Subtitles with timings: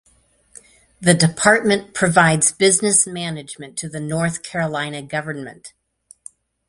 [0.99, 5.73] The department provides business management to the North Carolina government.